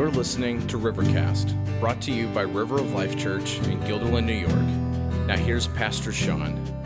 [0.00, 4.32] You're listening to Rivercast, brought to you by River of Life Church in Guilderland, New
[4.32, 5.26] York.
[5.26, 6.79] Now, here's Pastor Sean.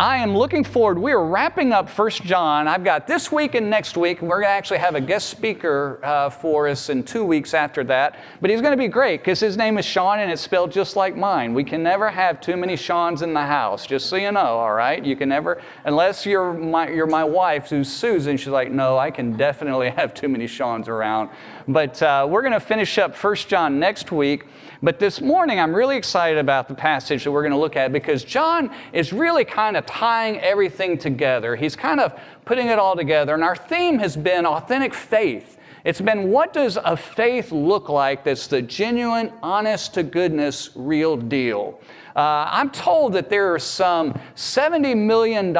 [0.00, 0.98] I am looking forward.
[0.98, 2.66] We are wrapping up First John.
[2.66, 5.28] I've got this week and next week, and we're going to actually have a guest
[5.28, 8.18] speaker uh, for us in two weeks after that.
[8.40, 10.96] But he's going to be great because his name is Sean and it's spelled just
[10.96, 11.52] like mine.
[11.52, 14.72] We can never have too many Seans in the house, just so you know, all
[14.72, 15.04] right?
[15.04, 19.10] You can never, unless you're my, you're my wife, who's Susan, she's like, no, I
[19.10, 21.28] can definitely have too many Seans around.
[21.68, 24.46] But uh, we're going to finish up First John next week.
[24.82, 27.92] But this morning, I'm really excited about the passage that we're going to look at
[27.92, 31.54] because John is really kind of tying everything together.
[31.54, 33.34] He's kind of putting it all together.
[33.34, 35.58] And our theme has been authentic faith.
[35.84, 41.14] It's been what does a faith look like that's the genuine, honest to goodness, real
[41.14, 41.78] deal?
[42.16, 45.54] Uh, I'm told that there are some $70 million,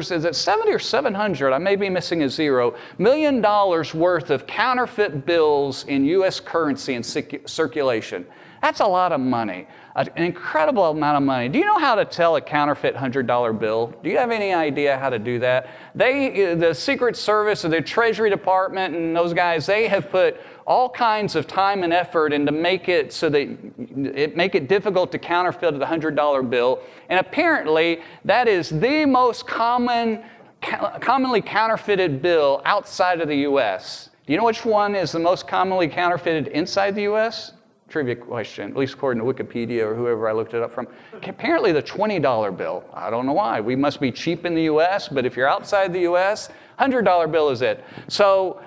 [0.00, 1.52] is it 70 or 700?
[1.52, 6.94] I may be missing a zero, million dollars worth of counterfeit bills in US currency
[6.94, 8.26] in circulation.
[8.62, 11.48] That's a lot of money, an incredible amount of money.
[11.48, 13.94] Do you know how to tell a counterfeit $100 bill?
[14.02, 15.68] Do you have any idea how to do that?
[15.94, 20.40] They, uh, the Secret Service or the Treasury Department and those guys, they have put
[20.66, 23.56] all kinds of time and effort into make it so that
[23.96, 26.80] it make it difficult to counterfeit the $100 bill.
[27.08, 30.24] And apparently, that is the most common,
[30.60, 34.10] commonly counterfeited bill outside of the U.S.
[34.26, 37.52] Do you know which one is the most commonly counterfeited inside the U.S.?
[37.88, 40.88] Trivia question, at least according to Wikipedia or whoever I looked it up from.
[41.22, 42.84] Apparently, the $20 bill.
[42.92, 43.60] I don't know why.
[43.60, 47.50] We must be cheap in the US, but if you're outside the US, $100 bill
[47.50, 47.84] is it.
[48.08, 48.60] So,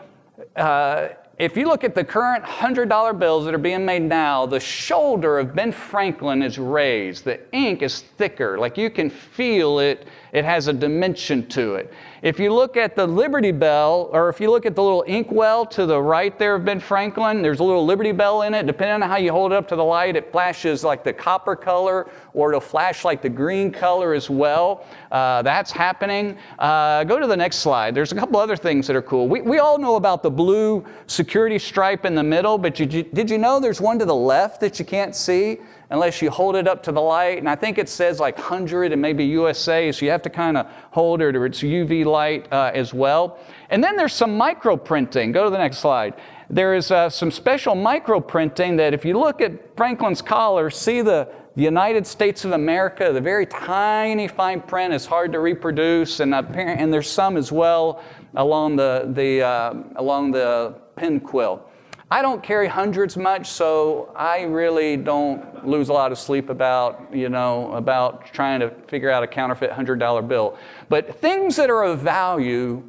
[0.55, 4.59] uh, if you look at the current $100 bills that are being made now, the
[4.59, 7.23] shoulder of Ben Franklin is raised.
[7.23, 11.93] The ink is thicker, like you can feel it, it has a dimension to it.
[12.21, 15.65] If you look at the Liberty Bell, or if you look at the little inkwell
[15.67, 18.65] to the right there of Ben Franklin, there's a little Liberty Bell in it.
[18.65, 21.55] Depending on how you hold it up to the light, it flashes like the copper
[21.55, 24.85] color, or it'll flash like the green color as well.
[25.11, 26.37] Uh, that's happening.
[26.59, 27.95] Uh, go to the next slide.
[27.95, 29.27] There's a couple other things that are cool.
[29.27, 33.29] We, we all know about the blue security stripe in the middle, but you, did
[33.29, 35.59] you know there's one to the left that you can't see?
[35.91, 37.39] Unless you hold it up to the light.
[37.39, 40.57] And I think it says like 100 and maybe USA, so you have to kind
[40.57, 43.39] of hold it or it's UV light uh, as well.
[43.69, 45.31] And then there's some micro printing.
[45.31, 46.13] Go to the next slide.
[46.49, 51.01] There is uh, some special micro printing that if you look at Franklin's collar, see
[51.01, 56.19] the, the United States of America, the very tiny fine print is hard to reproduce,
[56.19, 58.03] and, and there's some as well
[58.35, 61.69] along the, the, uh, along the pen quill.
[62.11, 67.13] I don't carry hundreds much, so I really don't lose a lot of sleep about,
[67.13, 70.57] you know, about trying to figure out a counterfeit $100 bill.
[70.89, 72.83] But things that are of value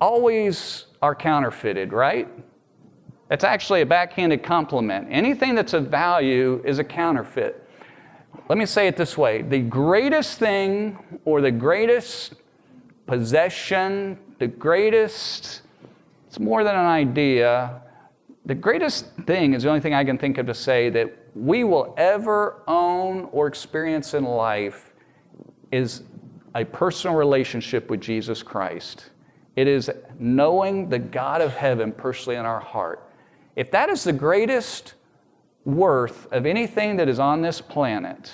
[0.00, 2.26] always are counterfeited, right?
[3.30, 5.08] It's actually a backhanded compliment.
[5.10, 7.68] Anything that's of value is a counterfeit.
[8.48, 12.34] Let me say it this way the greatest thing or the greatest
[13.06, 15.62] possession, the greatest,
[16.26, 17.82] it's more than an idea,
[18.50, 21.62] the greatest thing is the only thing I can think of to say that we
[21.62, 24.92] will ever own or experience in life
[25.70, 26.02] is
[26.56, 29.10] a personal relationship with Jesus Christ.
[29.54, 29.88] It is
[30.18, 33.08] knowing the God of heaven personally in our heart.
[33.54, 34.94] If that is the greatest
[35.64, 38.32] worth of anything that is on this planet,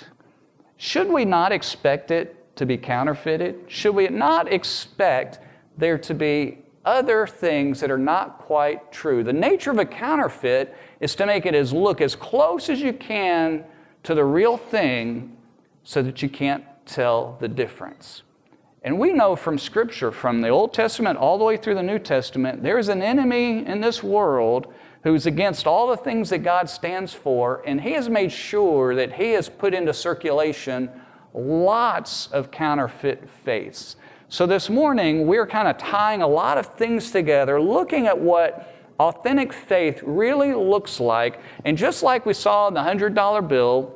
[0.79, 3.67] should we not expect it to be counterfeited?
[3.67, 5.41] Should we not expect
[5.77, 9.23] there to be other things that are not quite true.
[9.25, 12.93] The nature of a counterfeit is to make it as look as close as you
[12.93, 13.65] can
[14.05, 15.37] to the real thing
[15.83, 18.23] so that you can't tell the difference.
[18.83, 21.99] And we know from Scripture, from the Old Testament all the way through the New
[21.99, 24.73] Testament, there's an enemy in this world
[25.03, 29.13] who's against all the things that God stands for, and he has made sure that
[29.13, 30.89] he has put into circulation
[31.35, 33.97] lots of counterfeit faiths.
[34.29, 38.75] So this morning, we're kind of tying a lot of things together, looking at what
[38.99, 41.39] authentic faith really looks like.
[41.65, 43.95] And just like we saw in the $100 bill,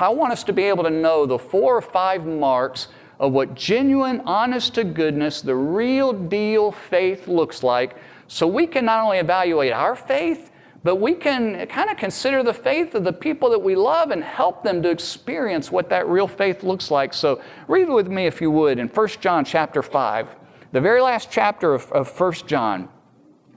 [0.00, 2.88] I want us to be able to know the four or five marks
[3.20, 7.96] of what genuine, honest to goodness, the real deal faith looks like,
[8.26, 10.49] so we can not only evaluate our faith,
[10.82, 14.24] but we can kind of consider the faith of the people that we love and
[14.24, 17.12] help them to experience what that real faith looks like.
[17.12, 20.28] So read with me if you would in 1 John chapter 5,
[20.72, 22.88] the very last chapter of, of 1 John.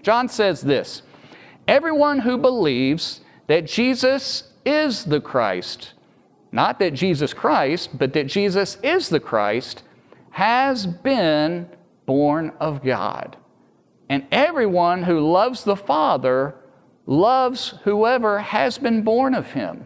[0.01, 1.03] John says this
[1.67, 5.93] Everyone who believes that Jesus is the Christ,
[6.51, 9.83] not that Jesus Christ, but that Jesus is the Christ,
[10.31, 11.69] has been
[12.05, 13.37] born of God.
[14.09, 16.55] And everyone who loves the Father
[17.05, 19.85] loves whoever has been born of him.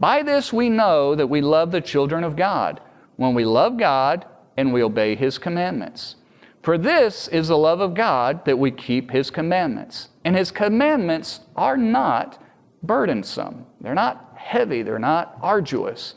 [0.00, 2.80] By this we know that we love the children of God,
[3.16, 4.26] when we love God
[4.56, 6.16] and we obey his commandments.
[6.62, 10.08] For this is the love of God that we keep his commandments.
[10.24, 12.42] And his commandments are not
[12.82, 16.14] burdensome, they're not heavy, they're not arduous.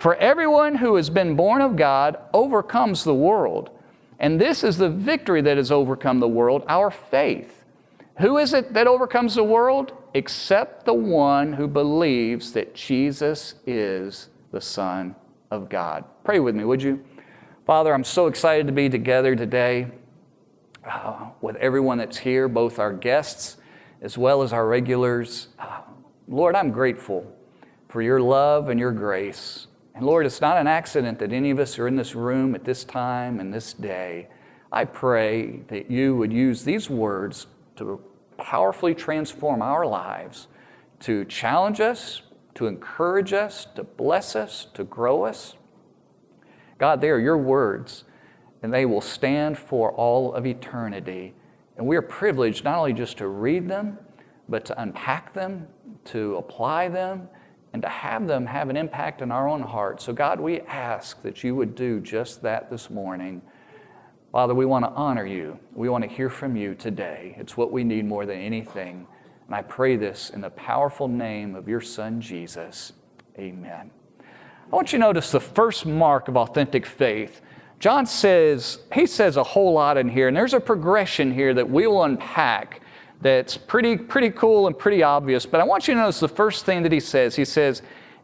[0.00, 3.70] For everyone who has been born of God overcomes the world.
[4.18, 7.61] And this is the victory that has overcome the world, our faith.
[8.22, 9.94] Who is it that overcomes the world?
[10.14, 15.16] Except the one who believes that Jesus is the Son
[15.50, 16.04] of God.
[16.22, 17.04] Pray with me, would you?
[17.66, 19.88] Father, I'm so excited to be together today
[20.88, 23.56] uh, with everyone that's here, both our guests
[24.02, 25.48] as well as our regulars.
[25.58, 25.80] Uh,
[26.28, 27.26] Lord, I'm grateful
[27.88, 29.66] for your love and your grace.
[29.96, 32.62] And Lord, it's not an accident that any of us are in this room at
[32.62, 34.28] this time and this day.
[34.70, 38.00] I pray that you would use these words to
[38.42, 40.48] powerfully transform our lives,
[41.00, 42.22] to challenge us,
[42.54, 45.54] to encourage us, to bless us, to grow us.
[46.78, 48.04] God, they are your words,
[48.62, 51.34] and they will stand for all of eternity.
[51.76, 53.96] And we are privileged not only just to read them,
[54.48, 55.68] but to unpack them,
[56.06, 57.28] to apply them,
[57.72, 60.04] and to have them have an impact in our own hearts.
[60.04, 63.40] So, God, we ask that you would do just that this morning.
[64.32, 65.58] Father, we want to honor you.
[65.74, 67.36] We want to hear from you today.
[67.38, 69.06] It's what we need more than anything.
[69.46, 72.94] And I pray this in the powerful name of your Son, Jesus.
[73.38, 73.90] Amen.
[74.20, 77.42] I want you to notice the first mark of authentic faith.
[77.78, 81.68] John says, he says a whole lot in here, and there's a progression here that
[81.68, 82.80] we will unpack
[83.20, 85.44] that's pretty, pretty cool and pretty obvious.
[85.44, 87.36] But I want you to notice the first thing that he says.
[87.36, 87.82] He says,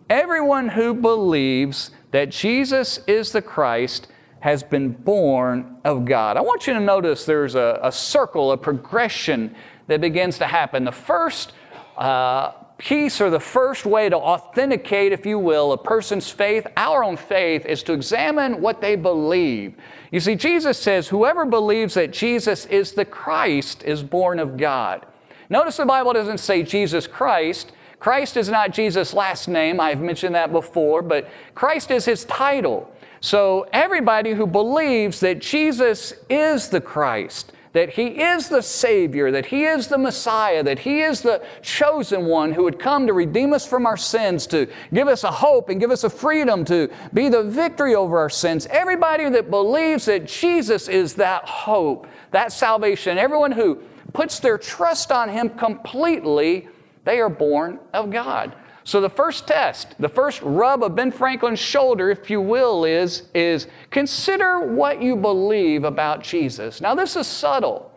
[0.09, 4.09] Everyone who believes that Jesus is the Christ
[4.41, 6.37] has been born of God.
[6.37, 9.55] I want you to notice there's a, a circle, a progression
[9.89, 10.85] that begins to happen.
[10.85, 11.53] The first
[11.97, 17.03] uh, piece or the first way to authenticate, if you will, a person's faith, our
[17.03, 19.75] own faith, is to examine what they believe.
[20.13, 25.05] You see, Jesus says, Whoever believes that Jesus is the Christ is born of God.
[25.51, 27.73] Notice the Bible doesn't say Jesus Christ.
[27.99, 29.81] Christ is not Jesus' last name.
[29.81, 32.93] I've mentioned that before, but Christ is his title.
[33.21, 39.47] So everybody who believes that Jesus is the Christ, that He is the Savior, that
[39.47, 43.53] He is the Messiah, that He is the chosen one who would come to redeem
[43.53, 46.89] us from our sins, to give us a hope and give us a freedom to
[47.13, 48.67] be the victory over our sins.
[48.71, 53.83] Everybody that believes that Jesus is that hope, that salvation, everyone who
[54.13, 56.69] puts their trust on Him completely,
[57.05, 58.55] they are born of God.
[58.89, 63.25] So the first test, the first rub of Ben Franklin's shoulder, if you will, is,
[63.35, 66.81] is consider what you believe about Jesus.
[66.81, 67.93] Now this is subtle.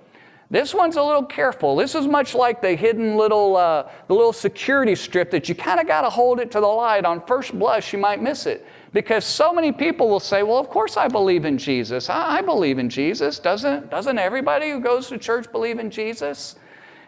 [0.50, 1.78] This one's a little careful.
[1.78, 5.80] This is much like the hidden little, uh, the little security strip that you kind
[5.80, 7.06] of got to hold it to the light.
[7.06, 8.66] On first blush, you might miss it.
[8.92, 12.10] Because so many people will say, well, of course I believe in Jesus.
[12.10, 13.40] I, I believe in Jesus.
[13.40, 16.58] Doesn't, doesn't everybody who goes to church believe in Jesus?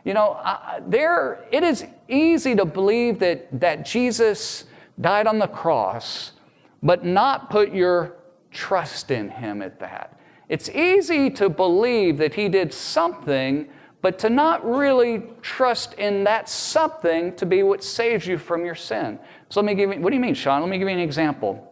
[0.06, 0.40] You know,
[0.88, 4.66] there, it is easy to believe that, that Jesus
[5.02, 6.34] died on the cross,
[6.82, 8.16] but not put your
[8.52, 10.20] trust in him at that.
[10.50, 13.68] It's easy to believe that he did something,
[14.02, 18.76] but to not really trust in that something to be what saves you from your
[18.76, 19.18] sin.
[19.50, 20.62] So let me give you, what do you mean, Sean?
[20.62, 21.70] Let me give you an example.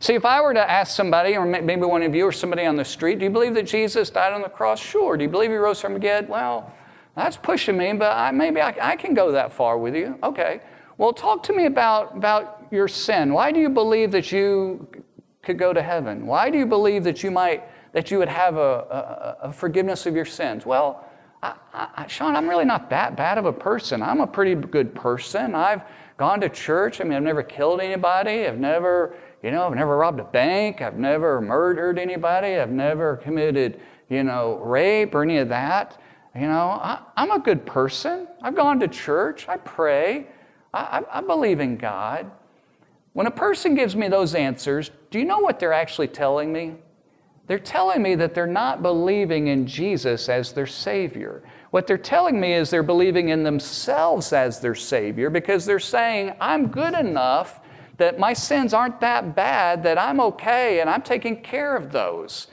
[0.00, 2.76] See, if I were to ask somebody, or maybe one of you or somebody on
[2.76, 4.78] the street, do you believe that Jesus died on the cross?
[4.78, 5.16] Sure.
[5.16, 6.28] Do you believe he rose from the dead?
[6.28, 6.70] Well,
[7.16, 10.18] that's pushing me, but I, maybe I, I can go that far with you.
[10.22, 10.60] Okay.
[10.98, 13.32] Well, talk to me about, about your sin.
[13.32, 14.86] Why do you believe that you
[15.42, 16.26] could go to heaven?
[16.26, 20.04] Why do you believe that you might that you would have a, a, a forgiveness
[20.04, 20.66] of your sins?
[20.66, 21.06] Well,
[21.42, 24.02] I, I, Sean, I'm really not that bad of a person.
[24.02, 25.54] I'm a pretty good person.
[25.54, 25.82] I've
[26.18, 27.00] gone to church.
[27.00, 28.46] I mean, I've never killed anybody.
[28.46, 30.82] I've never, you know, I've never robbed a bank.
[30.82, 32.56] I've never murdered anybody.
[32.56, 33.80] I've never committed,
[34.10, 35.98] you know, rape or any of that.
[36.36, 38.28] You know, I, am a good person.
[38.42, 39.48] I've gone to church.
[39.48, 40.26] I pray.
[40.74, 42.30] I, I, I believe in God.
[43.14, 46.74] When a person gives me those answers, do you know what they're actually telling me?
[47.46, 51.42] They're telling me that they're not believing in Jesus as their Savior.
[51.70, 56.34] What they're telling me is they're believing in themselves as their Savior because they're saying,
[56.40, 57.60] I'm good enough
[57.96, 62.48] that my sins aren't that bad, that I'm okay and I'm taking care of those.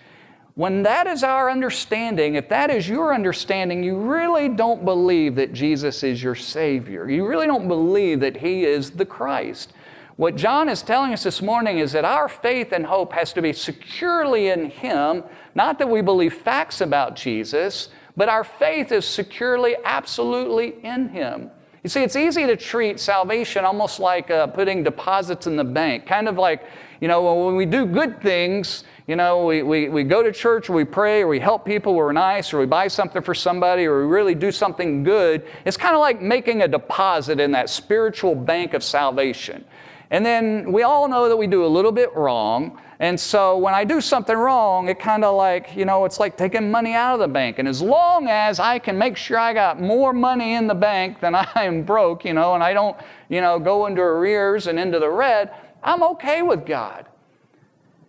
[0.56, 5.52] When that is our understanding, if that is your understanding, you really don't believe that
[5.52, 7.10] Jesus is your Savior.
[7.10, 9.74] You really don't believe that He is the Christ.
[10.16, 13.42] What John is telling us this morning is that our faith and hope has to
[13.42, 15.24] be securely in Him,
[15.56, 21.50] not that we believe facts about Jesus, but our faith is securely, absolutely in Him.
[21.84, 26.06] You see, it's easy to treat salvation almost like uh, putting deposits in the bank,
[26.06, 26.64] kind of like,
[27.02, 30.70] you know, when we do good things, you know, we, we, we go to church,
[30.70, 33.36] or we pray, or we help people, or we're nice, or we buy something for
[33.36, 35.46] somebody, or we really do something good.
[35.66, 39.66] It's kind of like making a deposit in that spiritual bank of salvation.
[40.10, 42.80] And then we all know that we do a little bit wrong.
[43.00, 46.38] And so when I do something wrong, it kind of like, you know, it's like
[46.38, 47.60] taking money out of the bank.
[47.60, 51.20] And as long as I can make sure I got more money in the bank
[51.20, 52.96] than I am broke, you know, and I don't,
[53.28, 55.52] you know, go into arrears and into the red,
[55.84, 57.08] I'm okay with God.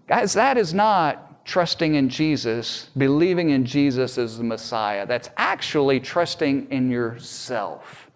[0.06, 5.06] Guys, that is not trusting in Jesus, believing in Jesus as the Messiah.
[5.06, 8.11] That's actually trusting in yourself.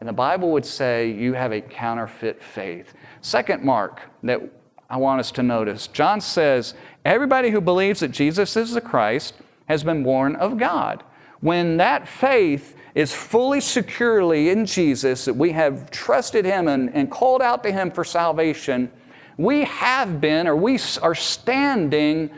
[0.00, 2.94] And the Bible would say you have a counterfeit faith.
[3.22, 4.40] Second mark that
[4.88, 9.34] I want us to notice John says, everybody who believes that Jesus is the Christ
[9.68, 11.02] has been born of God.
[11.40, 17.10] When that faith is fully securely in Jesus, that we have trusted Him and, and
[17.10, 18.90] called out to Him for salvation,
[19.36, 22.30] we have been or we are standing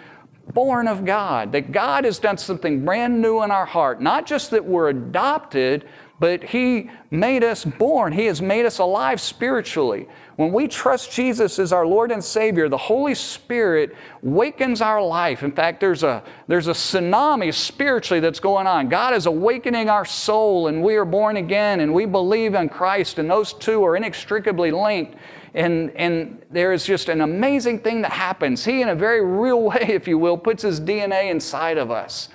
[0.53, 1.53] born of God.
[1.53, 4.01] That God has done something brand new in our heart.
[4.01, 5.87] Not just that we're adopted,
[6.21, 8.13] but He made us born.
[8.13, 10.09] He has made us alive spiritually.
[10.37, 15.43] When we trust Jesus as our Lord and Savior, the Holy Spirit wakens our life.
[15.43, 18.89] In fact, there's a, there's a tsunami spiritually that's going on.
[18.89, 23.19] God is awakening our soul, and we are born again, and we believe in Christ,
[23.19, 25.17] and those two are inextricably linked.
[25.55, 28.65] And, and there is just an amazing thing that happens.
[28.65, 32.29] He, in a very real way, if you will, puts his DNA inside of us.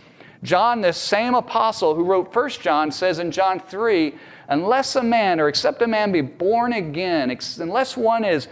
[0.44, 4.14] John, this same apostle who wrote 1 John, says in John 3
[4.50, 8.48] unless a man or except a man be born again, unless one is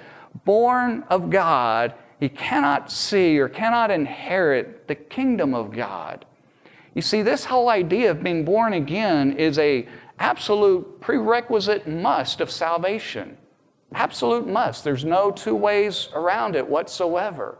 [0.45, 6.25] born of God, he cannot see or cannot inherit the kingdom of God.
[6.93, 9.87] You see, this whole idea of being born again is a
[10.19, 13.37] absolute prerequisite must of salvation.
[13.93, 14.83] Absolute must.
[14.83, 17.57] There's no two ways around it whatsoever.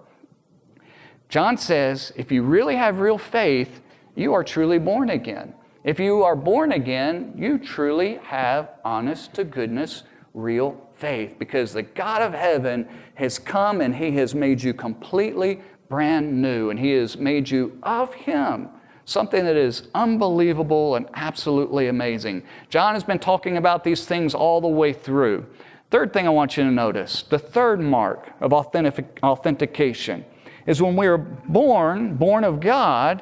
[1.29, 3.81] John says if you really have real faith,
[4.15, 5.53] you are truly born again.
[5.83, 11.81] If you are born again, you truly have honest to goodness, real faith because the
[11.81, 16.91] God of heaven has come and He has made you completely brand new and He
[16.91, 18.69] has made you of Him.
[19.05, 22.43] Something that is unbelievable and absolutely amazing.
[22.69, 25.45] John has been talking about these things all the way through.
[25.91, 30.25] Third thing I want you to notice the third mark of authentic- authentication
[30.65, 33.21] is when we are born, born of God,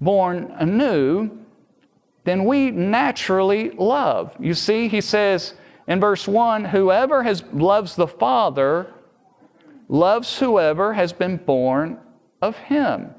[0.00, 1.30] born anew,
[2.24, 4.36] then we naturally love.
[4.38, 5.54] You see, he says
[5.88, 8.88] in verse 1 whoever has loves the Father
[9.88, 11.98] loves whoever has been born
[12.42, 13.14] of him.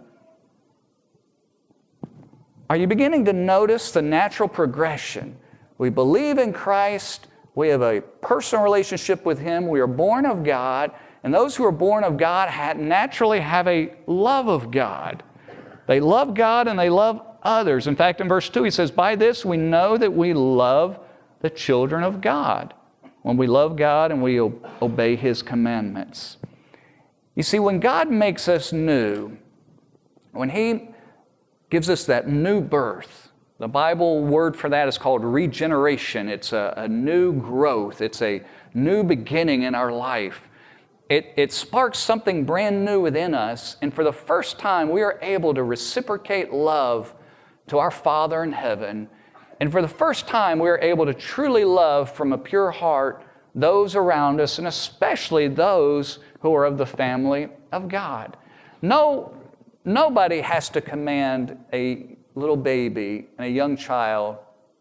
[2.69, 5.35] Are you beginning to notice the natural progression?
[5.77, 10.43] We believe in Christ, we have a personal relationship with Him, we are born of
[10.43, 10.91] God,
[11.23, 15.23] and those who are born of God naturally have a love of God.
[15.87, 17.87] They love God and they love others.
[17.87, 20.99] In fact, in verse 2, he says, By this we know that we love
[21.41, 22.73] the children of God,
[23.23, 26.37] when we love God and we obey his commandments.
[27.35, 29.37] You see, when God makes us new,
[30.31, 30.89] when he
[31.69, 33.30] gives us that new birth,
[33.61, 36.27] the Bible word for that is called regeneration.
[36.27, 40.49] It's a, a new growth, it's a new beginning in our life
[41.11, 43.75] it, it sparks something brand new within us.
[43.81, 47.13] And for the first time, we are able to reciprocate love
[47.67, 49.09] to our Father in heaven.
[49.59, 53.25] And for the first time, we are able to truly love from a pure heart
[53.53, 58.37] those around us, and especially those who are of the family of God.
[58.81, 59.35] No,
[59.83, 64.37] nobody has to command a little baby and a young child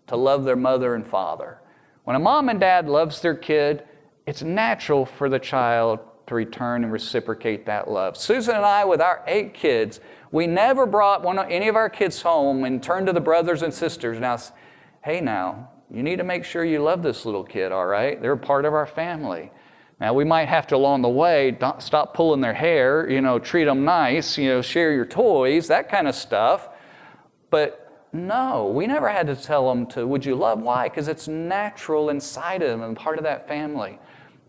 [0.06, 1.60] to love their mother and father.
[2.04, 3.84] When a mom and dad loves their kid,
[4.26, 8.16] it's natural for the child to return and reciprocate that love.
[8.16, 12.22] Susan and I, with our eight kids, we never brought one, any of our kids
[12.22, 14.20] home and turned to the brothers and sisters.
[14.20, 14.38] Now,
[15.02, 18.20] hey, now, you need to make sure you love this little kid, all right?
[18.22, 19.50] They're part of our family.
[20.00, 23.64] Now, we might have to, along the way, stop pulling their hair, you know, treat
[23.64, 26.69] them nice, you know, share your toys, that kind of stuff.
[27.50, 30.60] But no, we never had to tell them to, would you love?
[30.60, 30.88] Why?
[30.88, 33.98] Because it's natural inside of them and part of that family.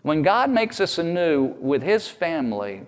[0.01, 2.87] When God makes us anew with His family,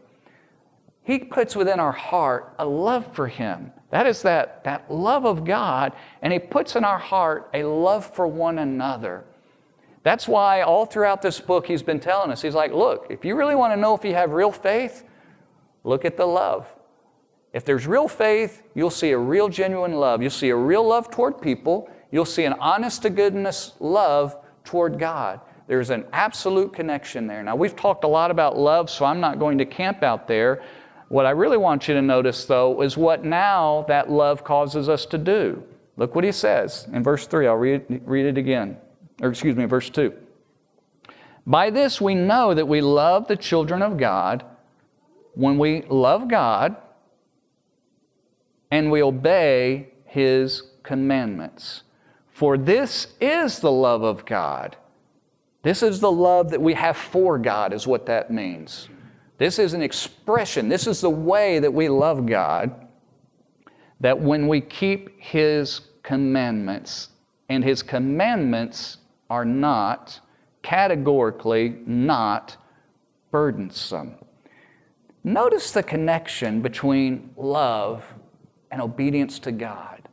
[1.03, 3.72] He puts within our heart a love for Him.
[3.91, 5.93] That is that, that love of God,
[6.24, 9.25] and He puts in our heart a love for one another.
[10.01, 13.36] That's why all throughout this book He's been telling us, He's like, look, if you
[13.36, 15.03] really want to know if you have real faith,
[15.84, 16.67] look at the love.
[17.54, 20.22] If there's real faith, you'll see a real genuine love.
[20.22, 21.90] You'll see a real love toward people.
[22.12, 25.40] You'll see an honest to goodness love toward God.
[25.68, 27.44] There's an absolute connection there.
[27.44, 30.64] Now, we've talked a lot about love, so I'm not going to camp out there.
[31.10, 35.06] What I really want you to notice, though, is what now that love causes us
[35.08, 35.64] to do.
[35.96, 37.48] Look what he says in verse 3.
[37.48, 38.78] I'll read, read it again.
[39.22, 40.12] Or, excuse me, verse 2.
[41.46, 44.44] By this we know that we love the children of God
[45.36, 46.78] when we love God
[48.74, 51.84] and we obey his commandments.
[52.32, 54.75] For this is the love of God
[55.63, 58.89] this is the love that we have for God, is what that means.
[59.38, 62.88] This is an expression, this is the way that we love God,
[64.01, 67.10] that when we keep His commandments,
[67.48, 68.98] and His commandments
[69.30, 70.20] are not,
[70.62, 72.58] categorically, not
[73.32, 74.15] burdensome.
[75.24, 78.12] Notice the connection between love
[78.74, 80.10] and obedience to God.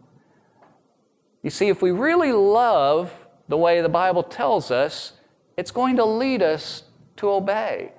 [1.42, 3.10] You see, if we really love
[3.48, 5.14] the way the Bible tells us,
[5.56, 6.82] it's going to lead us
[7.16, 7.92] to obey.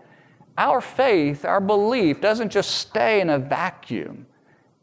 [0.60, 4.27] Our faith, our belief, doesn't just stay in a vacuum.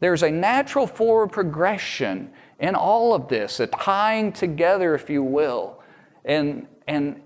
[0.00, 5.80] There's a natural forward progression in all of this, a tying together, if you will.
[6.24, 7.22] And, and,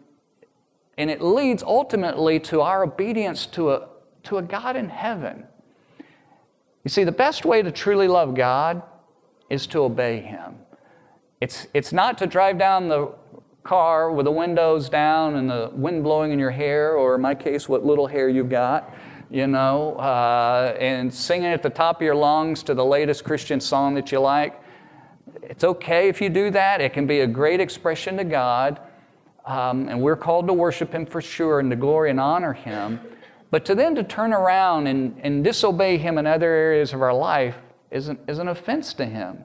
[0.98, 3.88] and it leads ultimately to our obedience to a,
[4.24, 5.46] to a God in heaven.
[6.84, 8.82] You see, the best way to truly love God
[9.48, 10.56] is to obey Him.
[11.40, 13.12] It's, it's not to drive down the
[13.62, 17.34] car with the windows down and the wind blowing in your hair, or in my
[17.34, 18.92] case, what little hair you've got,
[19.30, 23.60] you know, uh, and singing at the top of your lungs to the latest Christian
[23.60, 24.60] song that you like.
[25.42, 26.80] It's okay if you do that.
[26.80, 28.80] It can be a great expression to God,
[29.44, 33.00] um, and we're called to worship Him for sure and to glory and honor Him.
[33.52, 37.12] But to then to turn around and, and disobey Him in other areas of our
[37.12, 37.56] life
[37.90, 39.44] is an, is an offense to Him.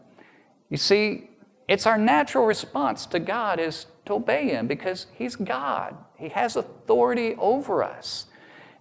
[0.70, 1.30] You see,
[1.68, 5.98] it's our natural response to God is to obey Him because He's God.
[6.16, 8.28] He has authority over us.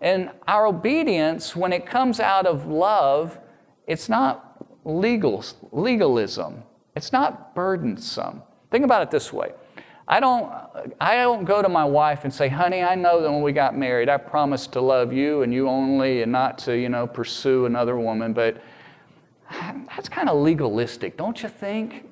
[0.01, 3.41] And our obedience, when it comes out of love,
[3.89, 6.63] it's not legal, legalism.
[6.95, 8.43] It's not burdensome.
[8.71, 9.51] Think about it this way.
[10.09, 10.53] I don't,
[11.01, 13.77] I don't go to my wife and say, honey, I know that when we got
[13.77, 17.67] married, I promised to love you and you only and not to, you know, pursue
[17.67, 18.33] another woman.
[18.33, 18.63] But
[19.51, 22.09] that's kind of legalistic, don't you think?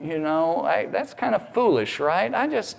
[0.00, 2.32] You know, I, that's kind of foolish, right?
[2.34, 2.78] I just,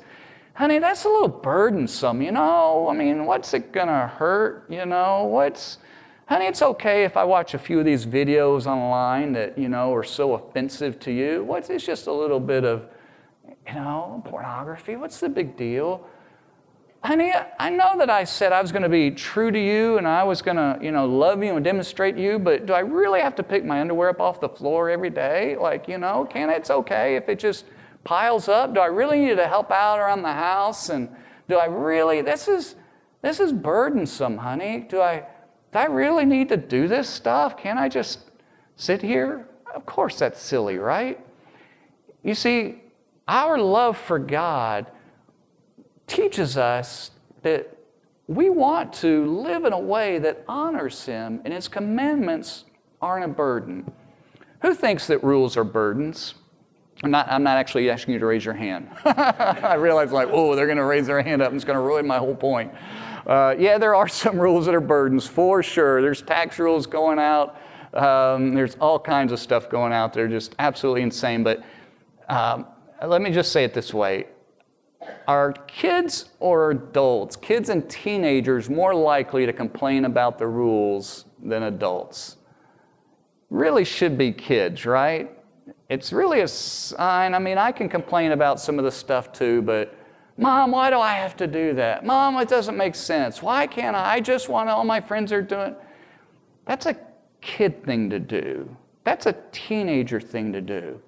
[0.55, 2.87] honey, that's a little burdensome, you know?
[2.89, 5.25] I mean, what's it gonna hurt, you know?
[5.25, 5.77] What's,
[6.25, 9.93] honey, it's okay if I watch a few of these videos online that, you know,
[9.93, 11.43] are so offensive to you.
[11.43, 12.87] What's, it's just a little bit of,
[13.67, 14.95] you know, pornography.
[14.95, 16.07] What's the big deal?
[17.03, 20.07] honey, I know that I said I was going to be true to you and
[20.07, 23.21] I was going to, you know, love you and demonstrate you, but do I really
[23.21, 25.55] have to pick my underwear up off the floor every day?
[25.55, 27.65] Like, you know, can it's okay if it just
[28.03, 28.73] piles up?
[28.73, 30.89] Do I really need to help out around the house?
[30.89, 31.09] And
[31.47, 32.75] do I really, this is,
[33.21, 34.85] this is burdensome, honey.
[34.89, 35.25] Do I,
[35.71, 37.57] do I really need to do this stuff?
[37.57, 38.19] Can't I just
[38.75, 39.47] sit here?
[39.73, 41.19] Of course that's silly, right?
[42.23, 42.81] You see,
[43.27, 44.87] our love for God
[46.07, 47.11] teaches us
[47.41, 47.77] that
[48.27, 52.65] we want to live in a way that honors Him, and His commandments
[53.01, 53.89] aren't a burden.
[54.61, 56.33] Who thinks that rules are burdens?
[57.03, 58.89] I'm not, I'm not actually asking you to raise your hand.
[59.05, 61.81] I realize, like, oh, they're going to raise their hand up and it's going to
[61.81, 62.73] ruin my whole point.
[63.25, 66.01] Uh, yeah, there are some rules that are burdens for sure.
[66.01, 67.61] There's tax rules going out,
[67.93, 71.43] um, there's all kinds of stuff going out there, just absolutely insane.
[71.43, 71.63] But
[72.29, 72.65] um,
[73.01, 74.25] Uh, let me just say it this way
[75.27, 81.63] are kids or adults, kids and teenagers, more likely to complain about the rules than
[81.63, 82.37] adults?
[83.49, 85.31] Really should be kids, right?
[85.89, 87.33] It's really a sign.
[87.33, 89.95] I mean, I can complain about some of the stuff too, but
[90.37, 92.05] Mom, why do I have to do that?
[92.05, 93.41] Mom, it doesn't make sense.
[93.41, 94.15] Why can't I?
[94.15, 95.75] I just want all my friends are doing.
[96.65, 96.95] That's a
[97.41, 98.75] kid thing to do.
[99.03, 101.01] That's a teenager thing to do.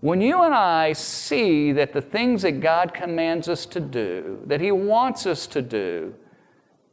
[0.00, 4.60] When you and I see that the things that God commands us to do, that
[4.60, 6.14] He wants us to do,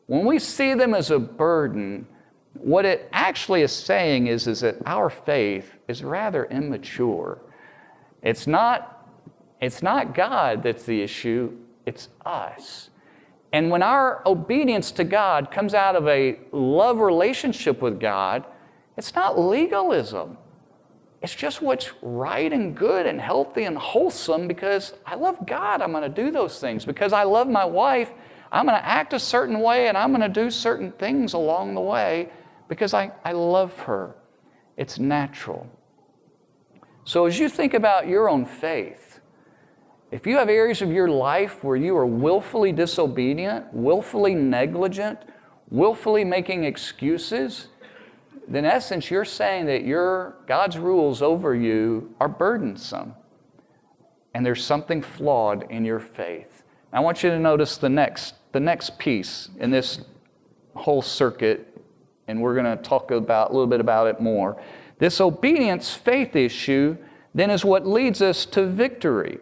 [0.07, 2.05] when we see them as a burden,
[2.53, 7.39] what it actually is saying is, is that our faith is rather immature.
[8.21, 9.09] It's not,
[9.61, 12.89] it's not God that's the issue, it's us.
[13.53, 18.45] And when our obedience to God comes out of a love relationship with God,
[18.97, 20.37] it's not legalism.
[21.21, 25.81] It's just what's right and good and healthy and wholesome because I love God.
[25.81, 26.85] I'm going to do those things.
[26.85, 28.11] Because I love my wife,
[28.51, 31.73] I'm going to act a certain way and I'm going to do certain things along
[31.73, 32.29] the way
[32.67, 34.15] because I, I love her.
[34.75, 35.67] it's natural.
[37.03, 39.21] So, as you think about your own faith,
[40.11, 45.19] if you have areas of your life where you are willfully disobedient, willfully negligent,
[45.69, 47.67] willfully making excuses,
[48.55, 53.13] in essence, you're saying that your, God's rules over you are burdensome
[54.33, 56.63] and there's something flawed in your faith.
[56.93, 60.01] I want you to notice the next, the next piece in this
[60.75, 61.75] whole circuit,
[62.27, 64.61] and we're going to talk about, a little bit about it more.
[64.99, 66.97] This obedience faith issue
[67.35, 69.39] then is what leads us to victory.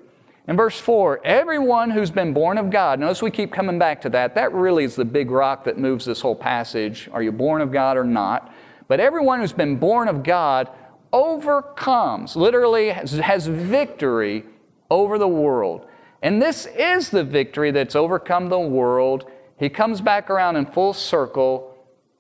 [0.48, 4.10] In verse 4, everyone who's been born of God, notice we keep coming back to
[4.10, 4.36] that.
[4.36, 7.10] That really is the big rock that moves this whole passage.
[7.12, 8.54] Are you born of God or not?
[8.88, 10.70] But everyone who's been born of God
[11.12, 14.44] overcomes, literally has, has victory
[14.90, 15.88] over the world.
[16.22, 19.30] And this is the victory that's overcome the world.
[19.58, 21.78] He comes back around in full circle.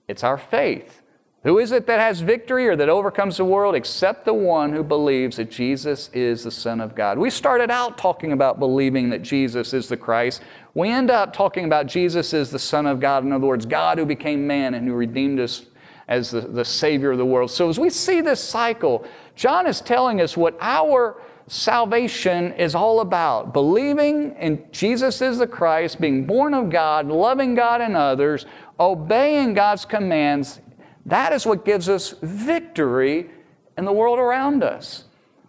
[0.08, 1.02] It's our faith.
[1.44, 4.84] Who is it that has victory or that overcomes the world except the one who
[4.84, 7.20] believes that Jesus is the Son of God?
[7.20, 10.42] We started out talking about believing that Jesus is the Christ.
[10.74, 13.24] We end up talking about Jesus is the Son of God.
[13.24, 15.68] In other words, God who became man and who redeemed us
[16.08, 17.52] as the, the Savior of the world.
[17.52, 23.02] So as we see this cycle, John is telling us what our salvation is all
[23.02, 28.46] about believing in Jesus is the Christ, being born of God, loving God and others,
[28.80, 30.60] obeying God's commands,
[31.06, 33.30] that is what gives us victory
[33.78, 35.06] in the world around us.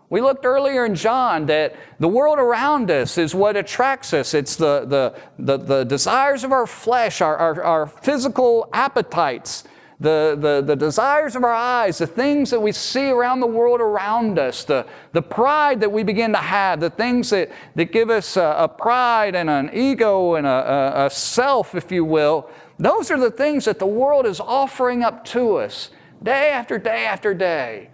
[0.08, 4.34] We looked earlier in John that the world around us is what attracts us.
[4.34, 9.64] It's the, the, the, the desires of our flesh, our, our, our physical appetites,
[9.98, 13.80] the, the, the desires of our eyes, the things that we see around the world
[13.80, 18.10] around us, the, the pride that we begin to have, the things that, that give
[18.10, 22.50] us a, a pride and an ego and a, a, a self, if you will,
[22.78, 25.90] those are the things that the world is offering up to us
[26.22, 27.88] day after day after day.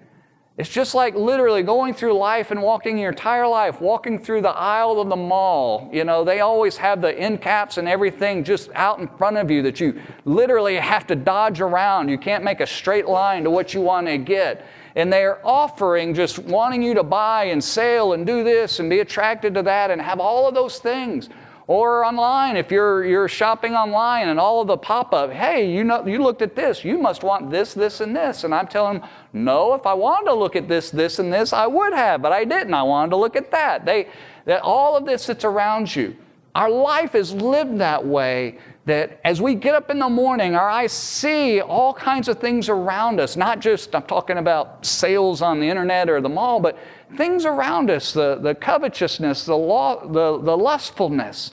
[0.58, 4.50] It's just like literally going through life and walking your entire life, walking through the
[4.50, 5.88] aisle of the mall.
[5.90, 9.50] You know, they always have the end caps and everything just out in front of
[9.50, 12.10] you that you literally have to dodge around.
[12.10, 14.66] You can't make a straight line to what you want to get.
[14.94, 19.00] And they're offering just wanting you to buy and sell and do this and be
[19.00, 21.30] attracted to that and have all of those things.
[21.72, 25.84] Or online, if you're, you're shopping online and all of the pop up, hey, you,
[25.84, 28.44] know, you looked at this, you must want this, this, and this.
[28.44, 31.54] And I'm telling them, no, if I wanted to look at this, this, and this,
[31.54, 32.74] I would have, but I didn't.
[32.74, 33.86] I wanted to look at that.
[33.86, 34.08] They,
[34.44, 36.14] that all of this that's around you.
[36.54, 40.68] Our life is lived that way that as we get up in the morning, our
[40.68, 45.58] eyes see all kinds of things around us, not just, I'm talking about sales on
[45.58, 46.78] the internet or the mall, but
[47.16, 51.52] things around us the, the covetousness, the, law, the, the lustfulness,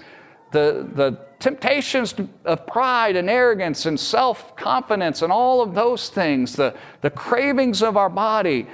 [0.52, 2.14] the, the temptations
[2.46, 7.82] of pride and arrogance and self confidence and all of those things, the, the cravings
[7.82, 8.68] of our body.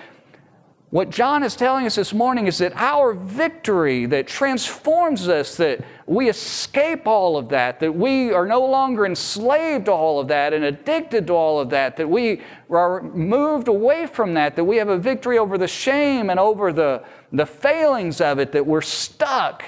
[0.91, 5.83] What John is telling us this morning is that our victory that transforms us, that
[6.05, 10.53] we escape all of that, that we are no longer enslaved to all of that
[10.53, 14.77] and addicted to all of that, that we are moved away from that, that we
[14.77, 18.81] have a victory over the shame and over the, the failings of it, that we're
[18.81, 19.65] stuck.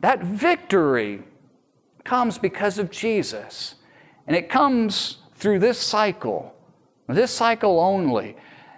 [0.00, 1.22] That victory
[2.04, 3.76] comes because of Jesus.
[4.26, 6.54] And it comes through this cycle,
[7.08, 8.36] this cycle only.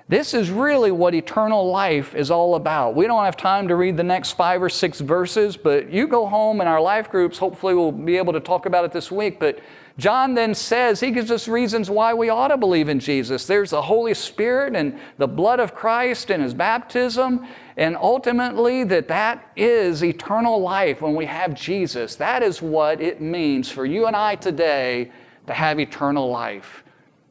[0.08, 2.94] This is really what eternal life is all about.
[2.94, 6.26] We don't have time to read the next five or six verses, but you go
[6.26, 9.40] home and our life groups, hopefully, we'll be able to talk about it this week.
[9.40, 9.60] But
[9.96, 13.46] John then says, he gives us reasons why we ought to believe in Jesus.
[13.46, 19.06] There's the Holy Spirit and the blood of Christ and his baptism, and ultimately that
[19.06, 22.16] that is eternal life when we have Jesus.
[22.16, 25.12] That is what it means for you and I today
[25.46, 26.82] to have eternal life.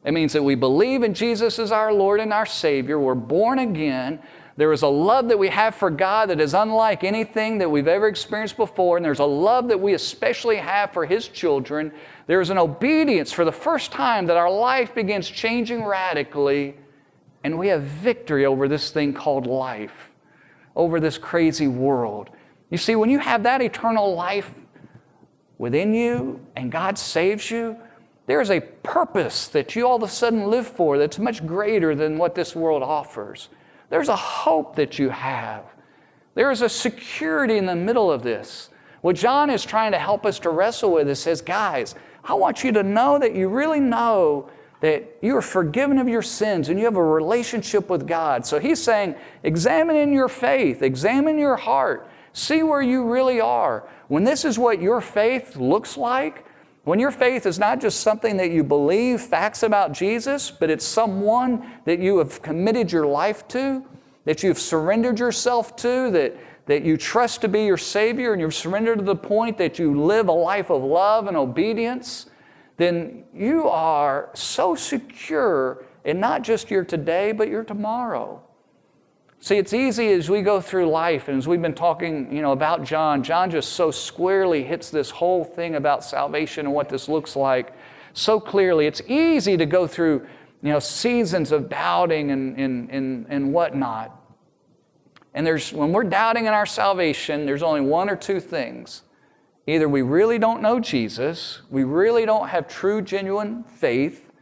[0.04, 2.98] It means that we believe in Jesus as our Lord and our Savior.
[2.98, 4.20] We're born again.
[4.56, 7.88] There is a love that we have for God that is unlike anything that we've
[7.88, 8.96] ever experienced before.
[8.96, 11.92] And there's a love that we especially have for His children.
[12.28, 16.76] There is an obedience for the first time that our life begins changing radically.
[17.42, 20.10] And we have victory over this thing called life,
[20.76, 22.30] over this crazy world.
[22.70, 24.54] You see, when you have that eternal life
[25.58, 27.76] within you and God saves you,
[28.26, 31.94] there is a purpose that you all of a sudden live for that's much greater
[31.94, 33.48] than what this world offers.
[33.94, 35.62] There's a hope that you have.
[36.34, 38.70] There is a security in the middle of this.
[39.02, 42.64] What John is trying to help us to wrestle with is says, guys, I want
[42.64, 46.76] you to know that you really know that you are forgiven of your sins and
[46.76, 48.44] you have a relationship with God.
[48.44, 53.88] So he's saying, examine in your faith, examine your heart, see where you really are.
[54.08, 56.43] When this is what your faith looks like,
[56.84, 60.84] When your faith is not just something that you believe facts about Jesus, but it's
[60.84, 63.82] someone that you have committed your life to,
[64.26, 68.54] that you've surrendered yourself to, that, that you trust to be your Savior, and you've
[68.54, 72.26] surrendered to the point that you live a life of love and obedience,
[72.76, 78.43] then you are so secure in not just your today, but your tomorrow.
[79.44, 82.52] See, it's easy as we go through life, and as we've been talking, you know,
[82.52, 87.10] about John, John just so squarely hits this whole thing about salvation and what this
[87.10, 87.74] looks like
[88.14, 88.86] so clearly.
[88.86, 90.26] It's easy to go through,
[90.62, 94.18] you know, seasons of doubting and, and, and, and whatnot.
[95.34, 99.02] And there's when we're doubting in our salvation, there's only one or two things.
[99.66, 104.32] Either we really don't know Jesus, we really don't have true, genuine faith,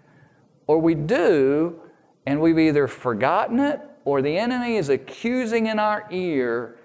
[0.69, 1.81] or we do,
[2.25, 6.77] and we've either forgotten it or the enemy is accusing in our ear,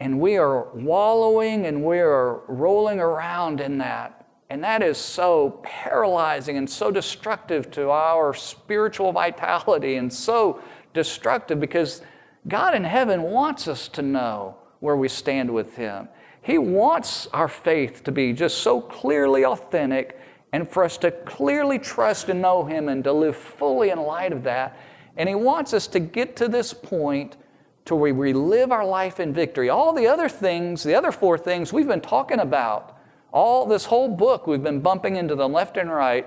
[0.00, 4.26] and we are wallowing and we are rolling around in that.
[4.50, 10.60] And that is so paralyzing and so destructive to our spiritual vitality and so
[10.92, 12.02] destructive because
[12.48, 16.08] God in heaven wants us to know where we stand with Him.
[16.42, 20.20] He wants our faith to be just so clearly authentic
[20.52, 24.32] and for us to clearly trust and know Him and to live fully in light
[24.32, 24.76] of that.
[25.16, 27.36] And He wants us to get to this point
[27.84, 29.68] to where we live our life in victory.
[29.68, 32.98] All the other things, the other four things we've been talking about,
[33.32, 36.26] all this whole book, we've been bumping into the left and right.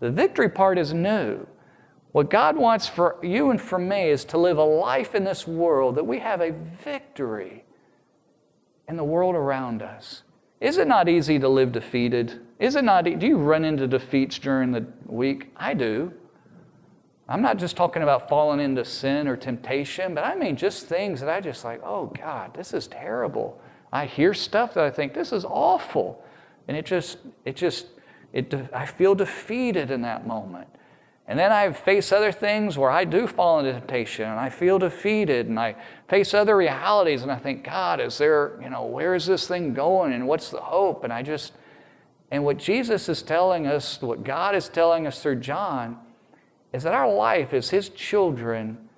[0.00, 1.46] The victory part is new.
[2.12, 5.46] What God wants for you and for me is to live a life in this
[5.46, 6.52] world that we have a
[6.84, 7.64] victory
[8.86, 10.22] in the world around us.
[10.60, 12.40] Is it not easy to live defeated?
[12.58, 13.04] Is it not?
[13.04, 15.50] Do you run into defeats during the week?
[15.56, 16.12] I do.
[17.32, 21.20] I'm not just talking about falling into sin or temptation, but I mean just things
[21.20, 23.58] that I just like, oh God, this is terrible.
[23.90, 26.22] I hear stuff that I think this is awful.
[26.68, 27.16] And it just,
[27.46, 27.86] it just,
[28.34, 30.68] it, I feel defeated in that moment.
[31.26, 34.78] And then I face other things where I do fall into temptation and I feel
[34.78, 35.76] defeated and I
[36.08, 39.72] face other realities and I think, God, is there, you know, where is this thing
[39.72, 41.02] going and what's the hope?
[41.02, 41.54] And I just,
[42.30, 45.96] and what Jesus is telling us, what God is telling us through John,
[46.72, 48.88] is that our life as His children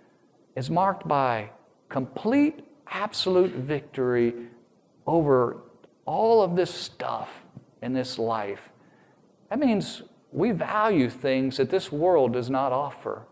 [0.57, 1.51] is marked by
[1.89, 4.35] complete, absolute victory
[5.07, 5.59] over
[6.07, 7.45] all of this stuff
[7.83, 8.71] in this life.
[9.51, 13.23] That means we value things that this world does not offer.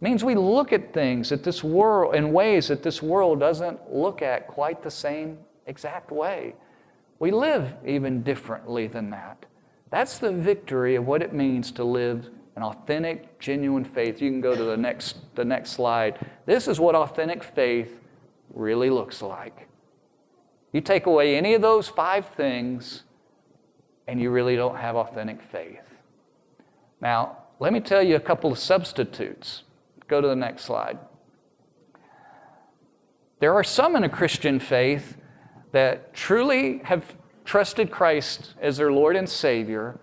[0.00, 3.92] It means we look at things that this world in ways that this world doesn't
[3.92, 6.54] look at quite the same exact way.
[7.18, 9.44] We live even differently than that.
[9.90, 14.20] That's the victory of what it means to live an authentic, genuine faith.
[14.20, 16.18] You can go to the next, the next slide.
[16.44, 18.00] This is what authentic faith
[18.52, 19.68] really looks like.
[20.72, 23.04] You take away any of those five things,
[24.08, 25.84] and you really don't have authentic faith.
[27.00, 29.62] Now, let me tell you a couple of substitutes.
[30.08, 30.98] Go to the next slide.
[33.38, 35.16] There are some in a Christian faith
[35.70, 40.00] that truly have trusted Christ as their Lord and Savior,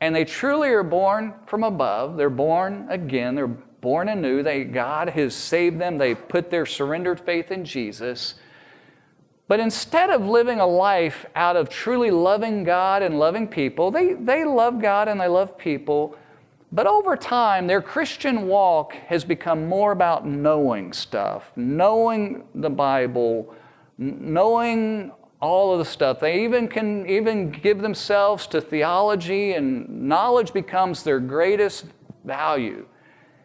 [0.00, 2.16] and they truly are born from above.
[2.16, 3.34] They're born again.
[3.34, 4.42] They're born anew.
[4.42, 5.96] They, God has saved them.
[5.96, 8.34] They put their surrendered faith in Jesus.
[9.48, 14.14] But instead of living a life out of truly loving God and loving people, they,
[14.14, 16.16] they love God and they love people.
[16.72, 23.54] But over time, their Christian walk has become more about knowing stuff, knowing the Bible,
[23.98, 26.20] knowing all of the stuff.
[26.20, 31.86] They even can even give themselves to theology, and knowledge becomes their greatest
[32.24, 32.86] value.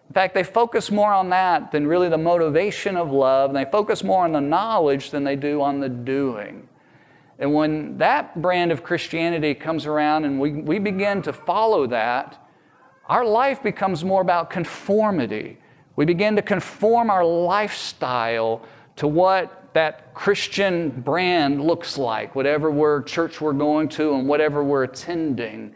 [0.09, 3.69] In fact, they focus more on that than really the motivation of love, and they
[3.69, 6.67] focus more on the knowledge than they do on the doing.
[7.39, 12.45] And when that brand of Christianity comes around and we, we begin to follow that,
[13.07, 15.57] our life becomes more about conformity.
[15.95, 18.61] We begin to conform our lifestyle
[18.97, 24.83] to what that Christian brand looks like, whatever church we're going to and whatever we're
[24.83, 25.73] attending.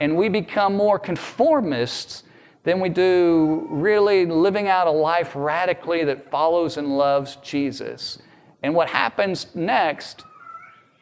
[0.00, 2.24] And we become more conformists
[2.64, 8.18] than we do really living out a life radically that follows and loves Jesus.
[8.62, 10.24] And what happens next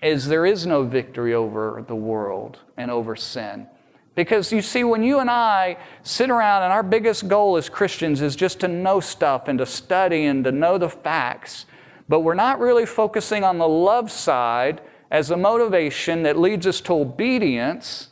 [0.02, 3.66] is there is no victory over the world and over sin.
[4.14, 8.22] Because you see, when you and I sit around, and our biggest goal as Christians
[8.22, 11.66] is just to know stuff and to study and to know the facts,
[12.09, 16.81] but we're not really focusing on the love side as a motivation that leads us
[16.83, 18.09] to obedience,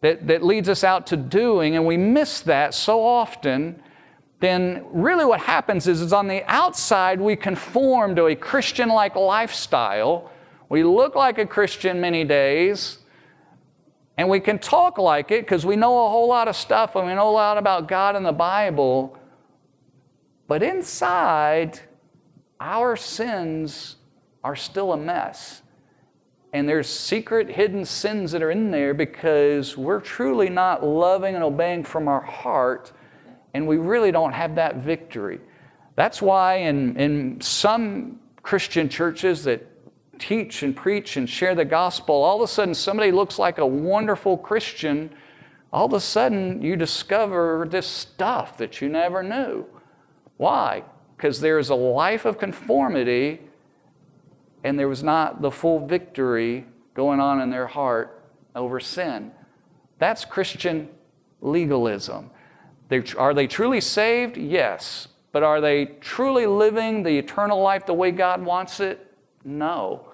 [0.00, 3.82] that, that leads us out to doing, and we miss that so often,
[4.40, 9.14] then really what happens is, is on the outside we conform to a Christian like
[9.14, 10.30] lifestyle.
[10.68, 12.98] We look like a Christian many days,
[14.18, 17.06] And we can talk like it because we know a whole lot of stuff and
[17.06, 19.18] we know a lot about God and the Bible.
[20.48, 21.80] But inside,
[22.62, 23.96] our sins
[24.44, 25.62] are still a mess.
[26.52, 31.42] And there's secret, hidden sins that are in there because we're truly not loving and
[31.42, 32.92] obeying from our heart,
[33.52, 35.40] and we really don't have that victory.
[35.96, 39.66] That's why in, in some Christian churches that
[40.20, 43.66] teach and preach and share the gospel, all of a sudden somebody looks like a
[43.66, 45.10] wonderful Christian.
[45.72, 49.66] All of a sudden you discover this stuff that you never knew.
[50.36, 50.84] Why?
[51.22, 53.38] Because there's a life of conformity
[54.64, 58.24] and there was not the full victory going on in their heart
[58.56, 59.30] over sin.
[60.00, 60.88] That's Christian
[61.40, 62.28] legalism.
[62.88, 64.36] They, are they truly saved?
[64.36, 65.06] Yes.
[65.30, 69.14] But are they truly living the eternal life the way God wants it?
[69.44, 70.08] No.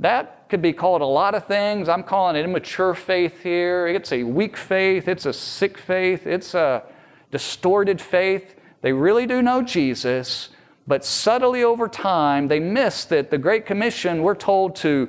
[0.00, 1.88] That could be called a lot of things.
[1.88, 3.86] I'm calling it immature faith here.
[3.86, 6.82] It's a weak faith, it's a sick faith, it's a
[7.30, 8.56] distorted faith.
[8.82, 10.50] They really do know Jesus,
[10.86, 15.08] but subtly over time, they miss that the Great Commission, we're told to,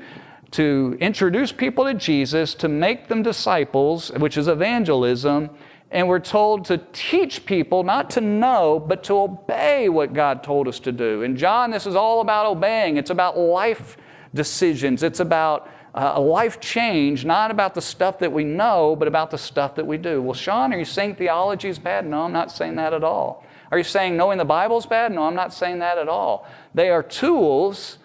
[0.52, 5.50] to introduce people to Jesus, to make them disciples, which is evangelism,
[5.92, 10.68] and we're told to teach people not to know, but to obey what God told
[10.68, 11.22] us to do.
[11.22, 13.98] In John, this is all about obeying, it's about life
[14.34, 15.04] decisions.
[15.04, 19.32] It's about uh, a life change, not about the stuff that we know, but about
[19.32, 20.22] the stuff that we do.
[20.22, 22.06] Well, Sean, are you saying theology is bad?
[22.06, 23.46] No, I'm not saying that at all.
[23.74, 25.12] Are you saying knowing the Bible is bad?
[25.12, 26.48] No, I'm not saying that at all.
[26.76, 27.98] They are tools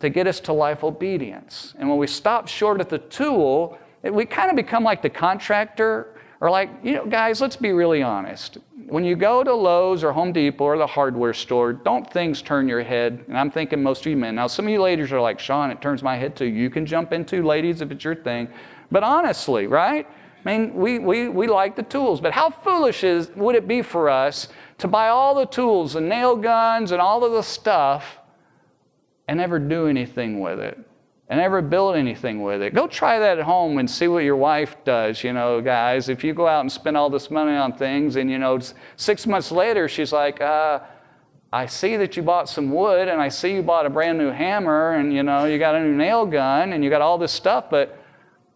[0.00, 1.74] to get us to life obedience.
[1.78, 6.20] And when we stop short at the tool, we kind of become like the contractor,
[6.40, 8.58] or like, you know, guys, let's be really honest.
[8.88, 12.66] When you go to Lowe's or Home Depot or the hardware store, don't things turn
[12.66, 13.24] your head?
[13.28, 14.34] And I'm thinking most of you men.
[14.34, 16.46] Now, some of you ladies are like, Sean, it turns my head too.
[16.46, 18.48] You can jump into, ladies, if it's your thing.
[18.90, 20.08] But honestly, right?
[20.44, 23.82] I mean, we, we, we like the tools, but how foolish is, would it be
[23.82, 28.18] for us to buy all the tools and nail guns and all of the stuff
[29.28, 30.78] and never do anything with it?
[31.32, 32.74] and never build anything with it.
[32.74, 36.10] Go try that at home and see what your wife does, you know, guys.
[36.10, 38.58] If you go out and spend all this money on things and, you know,
[38.96, 40.80] six months later, she's like, uh,
[41.50, 44.30] I see that you bought some wood and I see you bought a brand new
[44.30, 47.32] hammer and, you know, you got a new nail gun and you got all this
[47.32, 47.98] stuff, but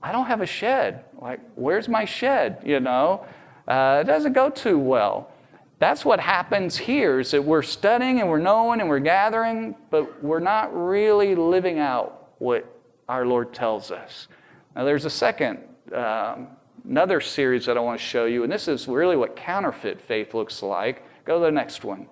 [0.06, 1.04] I don't have a shed.
[1.20, 3.26] Like, where's my shed, you know?
[3.66, 5.32] Uh, it doesn't go too well.
[5.80, 10.22] That's what happens here is that we're studying and we're knowing and we're gathering, but
[10.22, 12.72] we're not really living out what
[13.08, 14.28] our Lord tells us.
[14.76, 15.58] Now, there's a second,
[15.92, 16.50] um,
[16.88, 20.34] another series that I want to show you, and this is really what counterfeit faith
[20.34, 21.02] looks like.
[21.24, 22.06] Go to the next one.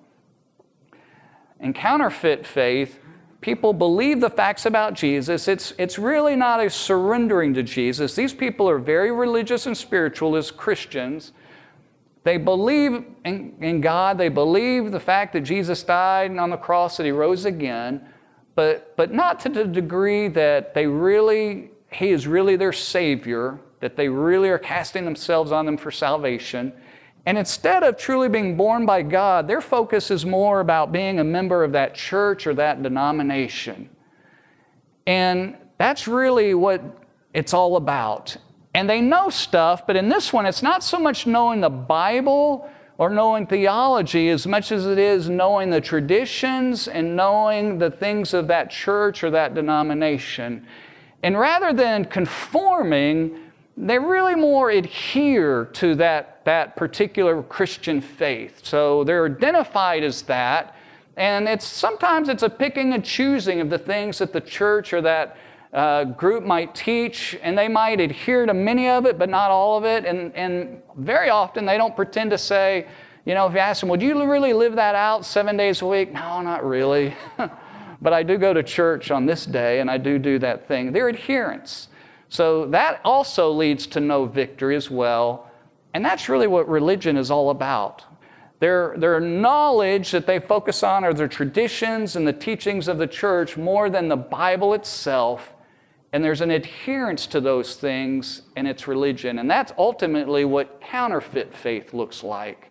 [1.60, 2.98] In counterfeit faith,
[3.44, 5.46] people believe the facts about Jesus.
[5.48, 8.14] It's, it's really not a surrendering to Jesus.
[8.16, 11.32] These people are very religious and spiritual as Christians.
[12.22, 16.56] They believe in, in God, they believe the fact that Jesus died and on the
[16.56, 18.08] cross, that he rose again
[18.54, 23.96] but, but not to the degree that they really, he is really their Savior, that
[23.96, 26.72] they really are casting themselves on them for salvation.
[27.26, 31.24] And instead of truly being born by God, their focus is more about being a
[31.24, 33.88] member of that church or that denomination.
[35.06, 36.82] And that's really what
[37.32, 38.36] it's all about.
[38.74, 42.68] And they know stuff, but in this one, it's not so much knowing the Bible
[42.98, 48.34] or knowing theology as much as it is knowing the traditions and knowing the things
[48.34, 50.66] of that church or that denomination.
[51.22, 53.38] And rather than conforming,
[53.76, 58.60] they really more adhere to that, that particular Christian faith.
[58.64, 60.76] So they're identified as that.
[61.16, 65.00] And it's sometimes it's a picking and choosing of the things that the church or
[65.02, 65.36] that
[65.72, 69.76] uh, group might teach, and they might adhere to many of it, but not all
[69.76, 70.04] of it.
[70.04, 72.86] And, and very often they don't pretend to say,
[73.24, 75.86] you know, if you ask them, would you really live that out seven days a
[75.86, 76.12] week?
[76.12, 77.14] No, not really.
[78.02, 80.92] but I do go to church on this day and I do do that thing.
[80.92, 81.88] They're adherents.
[82.28, 85.50] So that also leads to no victory as well.
[85.94, 88.04] And that's really what religion is all about.
[88.60, 93.06] Their, their knowledge that they focus on are the traditions and the teachings of the
[93.06, 95.54] church more than the Bible itself
[96.14, 99.40] and there's an adherence to those things in its religion.
[99.40, 102.70] And that's ultimately what counterfeit faith looks like.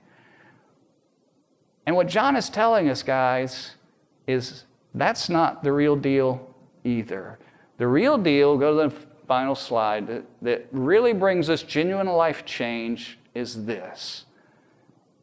[1.86, 3.72] And what John is telling us, guys,
[4.28, 4.64] is
[4.94, 6.56] that's not the real deal
[6.86, 7.38] either.
[7.80, 12.46] The real deal, go to the final slide, that, that really brings us genuine life
[12.46, 14.26] change is this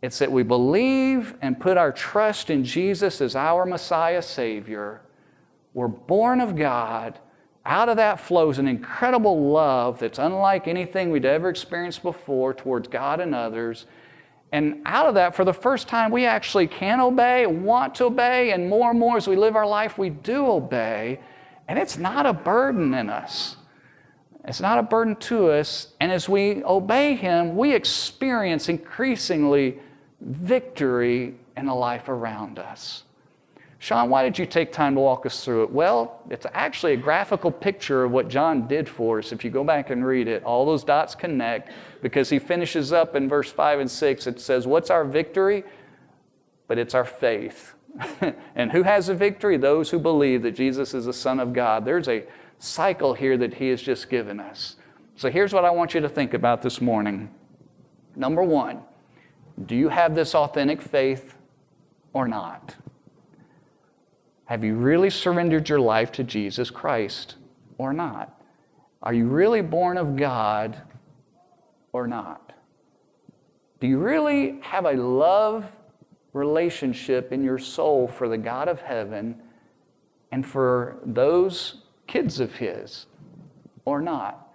[0.02, 5.02] it's that we believe and put our trust in Jesus as our Messiah Savior.
[5.74, 7.18] We're born of God
[7.64, 12.88] out of that flows an incredible love that's unlike anything we'd ever experienced before towards
[12.88, 13.86] God and others.
[14.52, 18.52] And out of that, for the first time, we actually can obey, want to obey,
[18.52, 21.20] and more and more as we live our life, we do obey.
[21.68, 23.56] And it's not a burden in us.
[24.44, 25.88] It's not a burden to us.
[26.00, 29.78] And as we obey Him, we experience increasingly
[30.20, 33.04] victory in the life around us.
[33.78, 35.70] Sean, why did you take time to walk us through it?
[35.70, 39.32] Well, it's actually a graphical picture of what John did for us.
[39.32, 41.72] If you go back and read it, all those dots connect
[42.02, 44.26] because he finishes up in verse 5 and 6.
[44.26, 45.64] It says, What's our victory?
[46.68, 47.72] But it's our faith.
[48.54, 49.56] and who has a victory?
[49.56, 51.86] Those who believe that Jesus is the Son of God.
[51.86, 52.24] There's a
[52.60, 54.76] cycle here that he has just given us.
[55.16, 57.30] So here's what I want you to think about this morning.
[58.14, 58.82] Number one,
[59.66, 61.36] do you have this authentic faith
[62.12, 62.76] or not?
[64.44, 67.36] Have you really surrendered your life to Jesus Christ
[67.78, 68.40] or not?
[69.02, 70.80] Are you really born of God
[71.92, 72.52] or not?
[73.80, 75.64] Do you really have a love
[76.34, 79.40] relationship in your soul for the God of heaven
[80.30, 81.79] and for those
[82.10, 83.06] kids of His
[83.84, 84.48] or not?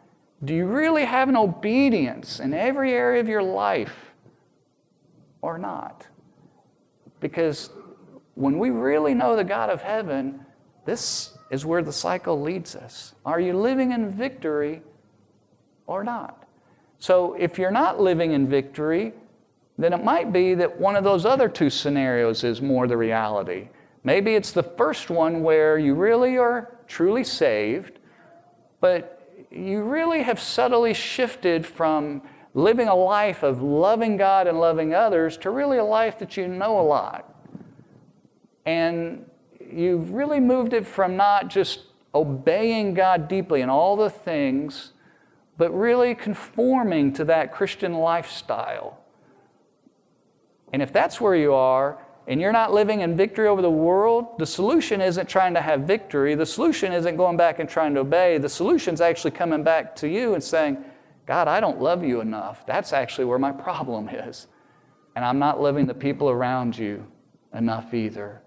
[0.43, 3.95] Do you really have an obedience in every area of your life
[5.41, 6.05] or not?
[7.21, 7.69] Because
[8.35, 10.45] when we really know the God of heaven,
[10.83, 13.15] this is where the cycle leads us.
[13.25, 14.81] Are you living in victory
[15.87, 16.45] or not?
[16.99, 19.13] So if you're not living in victory,
[19.77, 23.69] then it might be that one of those other two scenarios is more the reality.
[24.05, 27.99] Maybe it's the first one where you really are truly saved,
[28.79, 29.11] but
[29.51, 32.21] you really have subtly shifted from
[32.53, 36.47] living a life of loving God and loving others to really a life that you
[36.47, 37.35] know a lot
[38.65, 39.25] and
[39.71, 41.81] you've really moved it from not just
[42.13, 44.93] obeying God deeply in all the things,
[45.57, 48.99] but really conforming to that Christian lifestyle.
[50.73, 54.39] And if that's where you are, and you're not living in victory over the world,
[54.39, 56.33] the solution isn't trying to have victory.
[56.33, 58.39] The solution isn't going back and trying to obey.
[58.39, 60.83] The solution is actually coming back to you and saying,
[61.27, 62.65] God, I don't love you enough.
[62.65, 64.47] That's actually where my problem is.
[65.15, 67.05] And I'm not loving the people around you
[67.53, 68.41] enough either.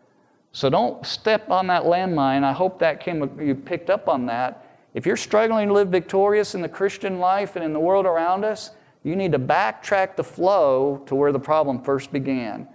[0.53, 2.43] So don't step on that landmine.
[2.43, 4.65] I hope that came, you picked up on that.
[4.93, 8.45] If you're struggling to live victorious in the Christian life and in the world around
[8.45, 8.73] us,
[9.05, 12.67] you need to backtrack the flow to where the problem first began.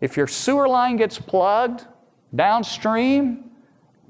[0.00, 1.84] If your sewer line gets plugged
[2.34, 3.50] downstream,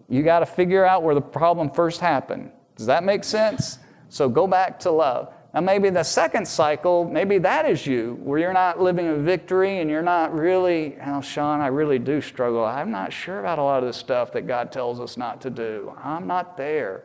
[0.09, 2.51] you got to figure out where the problem first happened.
[2.77, 3.79] Does that make sense?
[4.09, 5.33] So go back to love.
[5.55, 9.79] Now, maybe the second cycle, maybe that is you, where you're not living in victory
[9.79, 12.65] and you're not really, oh, Sean, I really do struggle.
[12.65, 15.51] I'm not sure about a lot of the stuff that God tells us not to
[15.51, 15.95] do.
[16.03, 17.05] I'm not there.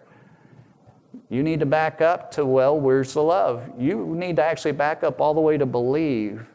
[1.30, 3.70] You need to back up to, well, where's the love?
[3.80, 6.50] You need to actually back up all the way to believe.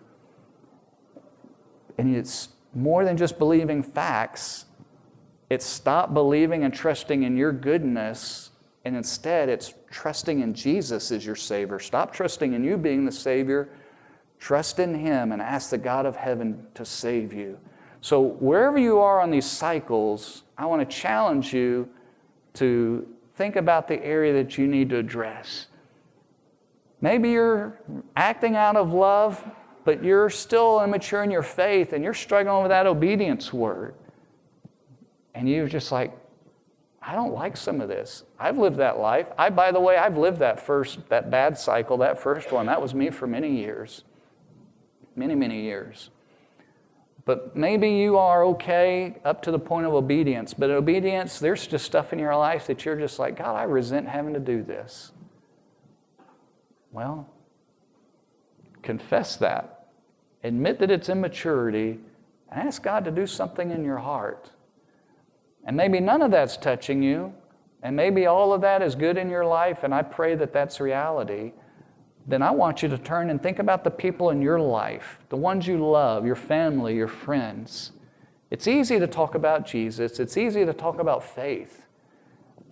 [1.99, 4.65] And it's more than just believing facts,
[5.51, 8.51] it's stop believing and trusting in your goodness
[8.89, 11.79] and instead, it's trusting in Jesus as your Savior.
[11.79, 13.69] Stop trusting in you being the Savior.
[14.39, 17.59] Trust in Him and ask the God of heaven to save you.
[18.01, 21.87] So, wherever you are on these cycles, I want to challenge you
[22.55, 25.67] to think about the area that you need to address.
[27.03, 27.79] Maybe you're
[28.17, 29.45] acting out of love,
[29.89, 33.95] but you're still immature in your faith and you're struggling with that obedience word.
[35.35, 36.13] And you're just like,
[37.01, 38.25] I don't like some of this.
[38.39, 39.29] I've lived that life.
[39.39, 42.67] I, by the way, I've lived that first, that bad cycle, that first one.
[42.67, 44.05] That was me for many years.
[45.17, 46.11] Many, many years.
[47.25, 50.53] But maybe you are okay up to the point of obedience.
[50.53, 54.07] But obedience, there's just stuff in your life that you're just like, God, I resent
[54.07, 55.13] having to do this.
[56.93, 57.27] Well,
[58.83, 59.77] confess that.
[60.49, 61.99] Admit that it's immaturity
[62.51, 64.51] and ask God to do something in your heart.
[65.65, 67.35] And maybe none of that's touching you,
[67.83, 70.81] and maybe all of that is good in your life, and I pray that that's
[70.81, 71.53] reality.
[72.27, 75.37] Then I want you to turn and think about the people in your life, the
[75.37, 77.93] ones you love, your family, your friends.
[78.51, 81.85] It's easy to talk about Jesus, it's easy to talk about faith.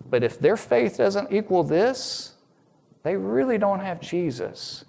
[0.09, 2.33] But if their faith doesn't equal this,
[3.03, 4.83] they really don't have Jesus,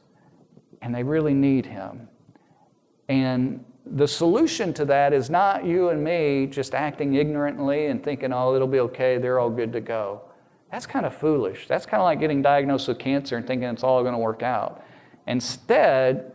[0.80, 2.08] and they really need Him.
[3.08, 8.32] And the solution to that is not you and me just acting ignorantly and thinking,
[8.32, 10.22] oh, it'll be okay, they're all good to go.
[10.70, 11.66] That's kind of foolish.
[11.66, 14.42] That's kind of like getting diagnosed with cancer and thinking it's all going to work
[14.42, 14.84] out.
[15.26, 16.32] Instead,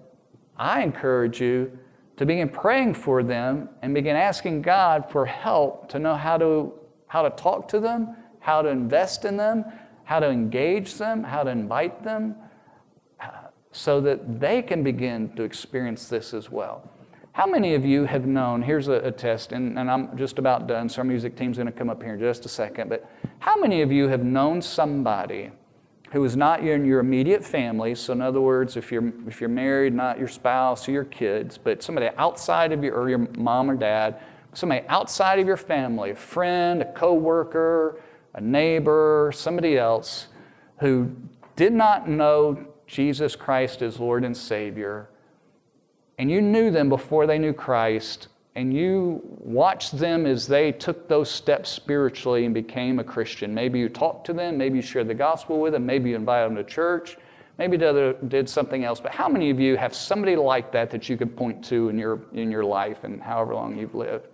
[0.58, 1.78] I encourage you
[2.18, 6.74] to begin praying for them and begin asking God for help to know how to,
[7.08, 9.66] how to talk to them, how to invest in them,
[10.04, 12.36] how to engage them, how to invite them,
[13.74, 16.90] so that they can begin to experience this as well.
[17.34, 18.62] How many of you have known?
[18.62, 21.72] Here's a, a test, and, and, I'm just about done, so our music team's to
[21.72, 22.90] come up here in just a second.
[22.90, 23.10] But
[23.40, 25.50] how many of you have known somebody
[26.12, 27.96] who is not in your immediate family?
[27.96, 31.58] So, in other words, if you're, if you're married, not your spouse or your kids,
[31.58, 34.20] but somebody outside of your, or your mom or dad,
[34.54, 38.00] somebody outside of your family, a friend, a coworker,
[38.36, 40.28] a neighbor, somebody else
[40.78, 41.12] who
[41.56, 45.10] did not know Jesus Christ as Lord and Savior
[46.18, 51.08] and you knew them before they knew Christ, and you watched them as they took
[51.08, 53.54] those steps spiritually and became a Christian.
[53.54, 56.50] Maybe you talked to them, maybe you shared the gospel with them, maybe you invited
[56.50, 57.18] them to church,
[57.58, 59.00] maybe did, something else.
[59.00, 61.98] But how many of you have somebody like that that you could point to in
[61.98, 64.28] your, in your life and however long you've lived?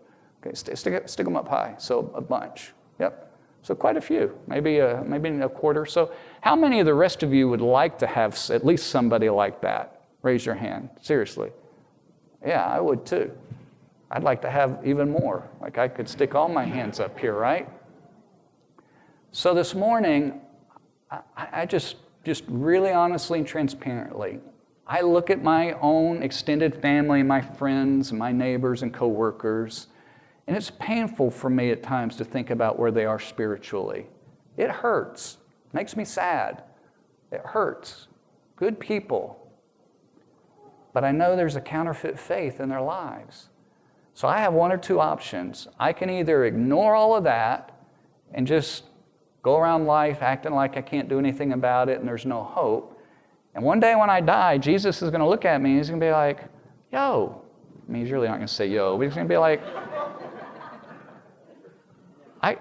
[0.45, 1.75] Okay, stick, stick, stick them up high.
[1.77, 2.73] So a bunch.
[2.99, 3.28] Yep.
[3.61, 5.85] So quite a few, maybe a, maybe a quarter.
[5.85, 9.29] So how many of the rest of you would like to have at least somebody
[9.29, 10.01] like that?
[10.21, 10.89] Raise your hand.
[11.01, 11.51] Seriously.
[12.45, 13.31] Yeah, I would too.
[14.11, 15.47] I'd like to have even more.
[15.61, 17.69] Like I could stick all my hands up here, right?
[19.31, 20.41] So this morning,
[21.11, 24.39] I, I just, just really honestly and transparently,
[24.87, 29.87] I look at my own extended family, my friends, my neighbors, and coworkers,
[30.49, 34.07] and it's painful for me at times to think about where they are spiritually.
[34.57, 35.37] It hurts,
[35.73, 36.63] makes me sad.
[37.31, 38.07] It hurts.
[38.55, 39.47] Good people,
[40.91, 43.49] but I know there's a counterfeit faith in their lives.
[44.15, 45.67] So I have one or two options.
[45.79, 47.79] I can either ignore all of that
[48.33, 48.85] and just
[49.43, 52.99] go around life acting like I can't do anything about it and there's no hope.
[53.53, 55.89] And one day when I die, Jesus is going to look at me and he's
[55.89, 56.45] going to be like,
[56.91, 57.43] yo.
[57.87, 59.61] I mean, he's really not going to say yo, but he's going to be like,
[62.41, 62.57] I,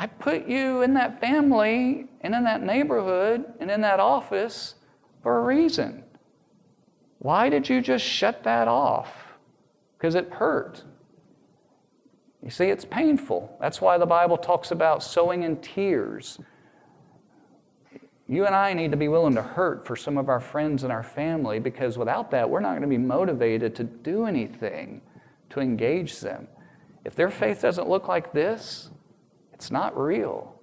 [0.00, 4.76] I put you in that family and in that neighborhood and in that office
[5.24, 6.04] for a reason.
[7.18, 9.12] Why did you just shut that off?
[9.96, 10.84] Because it hurt.
[12.44, 13.56] You see, it's painful.
[13.60, 16.38] That's why the Bible talks about sowing in tears.
[18.28, 20.92] You and I need to be willing to hurt for some of our friends and
[20.92, 25.02] our family because without that, we're not going to be motivated to do anything
[25.50, 26.46] to engage them.
[27.04, 28.90] If their faith doesn't look like this,
[29.58, 30.54] it's not real.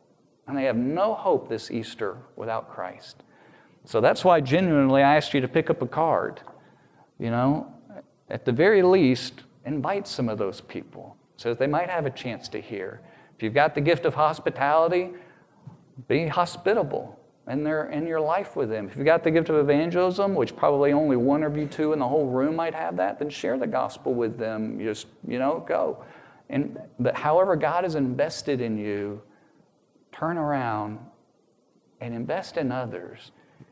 [0.47, 3.23] And they have no hope this Easter without Christ.
[3.83, 6.39] So that's why genuinely I asked you to pick up a card.
[7.19, 7.73] You know,
[8.29, 12.09] at the very least, invite some of those people so that they might have a
[12.09, 13.01] chance to hear.
[13.35, 15.09] If you've got the gift of hospitality,
[16.07, 17.19] be hospitable
[17.49, 18.87] in, their, in your life with them.
[18.87, 21.99] If you've got the gift of evangelism, which probably only one of you two in
[21.99, 24.79] the whole room might have that, then share the gospel with them.
[24.79, 26.05] Just, you know, go.
[26.49, 29.21] And, but however God has invested in you,
[30.11, 30.99] turn around
[32.01, 33.31] and invest in others.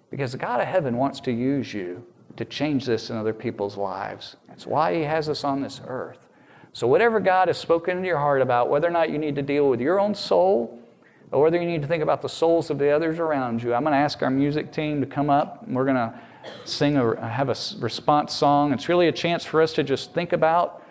[0.10, 2.06] Because the God of heaven wants to use you
[2.36, 4.36] to change this in other people's lives.
[4.48, 6.28] That's why He has us on this earth.
[6.72, 9.44] So, whatever God has spoken into your heart about, whether or not you need to
[9.44, 10.80] deal with your own soul,
[11.32, 13.84] or whether you need to think about the souls of the others around you, I'm
[13.84, 15.66] going to ask our music team to come up.
[15.66, 16.14] And we're going to
[16.66, 18.74] sing a have a response song.
[18.74, 20.83] It's really a chance for us to just think about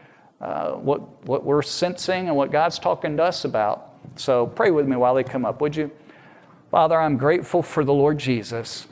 [0.43, 3.91] uh, what what we're sensing and what God's talking to us about.
[4.17, 5.91] So, pray with me while they come up, would you?
[6.71, 8.89] Father, I'm grateful for the Lord Jesus.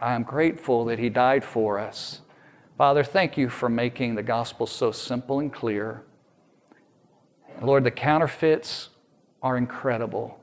[0.00, 2.22] I am grateful that He died for us.
[2.78, 6.02] Father, thank you for making the gospel so simple and clear.
[7.60, 8.90] Lord, the counterfeits
[9.42, 10.38] are incredible.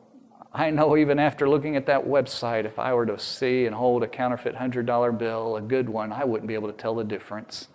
[0.51, 4.03] I know even after looking at that website, if I were to see and hold
[4.03, 7.67] a counterfeit $100 bill, a good one, I wouldn't be able to tell the difference.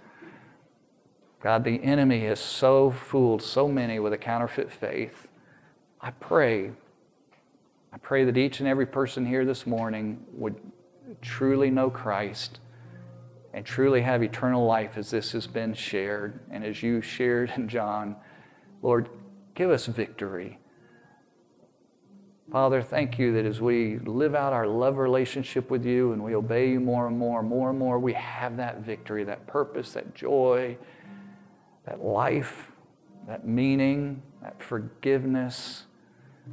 [1.40, 5.28] God, the enemy has so fooled so many with a counterfeit faith.
[6.00, 6.72] I pray,
[7.92, 10.56] I pray that each and every person here this morning would
[11.22, 12.58] truly know Christ
[13.54, 17.68] and truly have eternal life as this has been shared and as you shared in
[17.68, 18.16] John,
[18.82, 19.08] Lord,
[19.54, 20.58] give us victory.
[22.50, 26.34] Father, thank you that as we live out our love relationship with you and we
[26.34, 30.14] obey you more and more, more and more, we have that victory, that purpose, that
[30.14, 30.76] joy,
[31.88, 32.70] that life,
[33.26, 35.84] that meaning, that forgiveness,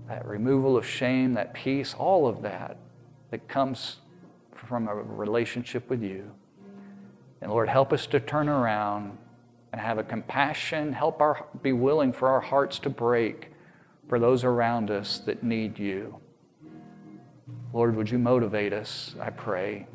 [0.07, 2.77] that removal of shame, that peace, all of that
[3.31, 3.97] that comes
[4.53, 6.31] from a relationship with you.
[7.41, 9.17] And Lord, help us to turn around
[9.71, 10.93] and have a compassion.
[10.93, 13.51] Help our be willing for our hearts to break
[14.07, 16.17] for those around us that need you.
[17.73, 19.85] Lord, would you motivate us, I pray.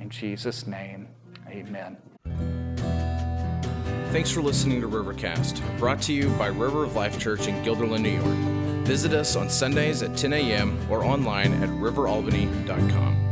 [0.00, 1.06] In Jesus' name,
[1.48, 2.07] amen.
[4.10, 8.00] Thanks for listening to Rivercast, brought to you by River of Life Church in Guilderland,
[8.00, 8.86] New York.
[8.86, 10.78] Visit us on Sundays at 10 a.m.
[10.90, 13.27] or online at riveralbany.com.